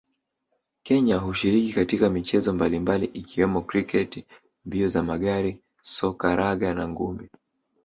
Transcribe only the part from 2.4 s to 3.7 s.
mbalimbali ikiwemo